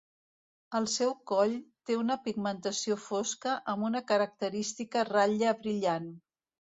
El 0.77 0.85
seu 0.93 1.11
coll 1.31 1.51
té 1.89 1.97
una 2.03 2.15
pigmentació 2.23 2.97
fosca 3.03 3.53
amb 3.73 3.87
una 3.91 4.01
característica 4.13 5.05
ratlla 5.11 5.53
brillant. 5.61 6.09